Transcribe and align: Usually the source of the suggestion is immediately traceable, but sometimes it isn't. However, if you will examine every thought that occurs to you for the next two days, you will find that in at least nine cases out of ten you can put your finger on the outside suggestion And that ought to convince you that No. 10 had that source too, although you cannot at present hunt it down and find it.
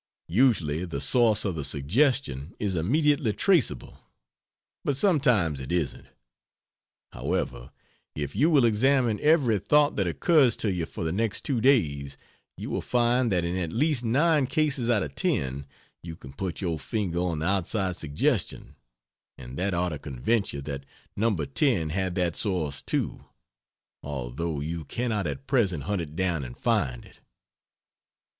Usually 0.33 0.83
the 0.83 0.99
source 0.99 1.45
of 1.45 1.53
the 1.53 1.63
suggestion 1.63 2.55
is 2.59 2.75
immediately 2.75 3.33
traceable, 3.33 3.99
but 4.83 4.97
sometimes 4.97 5.59
it 5.59 5.71
isn't. 5.71 6.07
However, 7.11 7.69
if 8.15 8.35
you 8.35 8.49
will 8.49 8.65
examine 8.65 9.19
every 9.21 9.59
thought 9.59 9.97
that 9.97 10.07
occurs 10.07 10.55
to 10.55 10.73
you 10.73 10.87
for 10.87 11.03
the 11.03 11.11
next 11.11 11.45
two 11.45 11.61
days, 11.61 12.17
you 12.57 12.71
will 12.71 12.81
find 12.81 13.31
that 13.31 13.45
in 13.45 13.55
at 13.55 13.71
least 13.71 14.03
nine 14.03 14.47
cases 14.47 14.89
out 14.89 15.03
of 15.03 15.13
ten 15.13 15.67
you 16.01 16.15
can 16.15 16.33
put 16.33 16.61
your 16.61 16.79
finger 16.79 17.19
on 17.19 17.37
the 17.37 17.45
outside 17.45 17.95
suggestion 17.95 18.75
And 19.37 19.55
that 19.59 19.75
ought 19.75 19.89
to 19.89 19.99
convince 19.99 20.51
you 20.51 20.61
that 20.63 20.83
No. 21.15 21.35
10 21.35 21.89
had 21.89 22.15
that 22.15 22.35
source 22.35 22.81
too, 22.81 23.19
although 24.01 24.61
you 24.61 24.83
cannot 24.83 25.27
at 25.27 25.45
present 25.45 25.83
hunt 25.83 26.01
it 26.01 26.15
down 26.15 26.43
and 26.43 26.57
find 26.57 27.05
it. 27.05 27.19